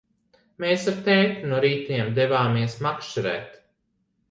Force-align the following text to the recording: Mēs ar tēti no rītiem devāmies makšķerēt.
Mēs 0.63 0.85
ar 0.91 0.97
tēti 1.07 1.51
no 1.51 1.59
rītiem 1.67 2.11
devāmies 2.17 2.79
makšķerēt. 2.89 3.57